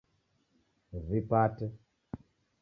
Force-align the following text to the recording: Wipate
Wipate 1.07 1.65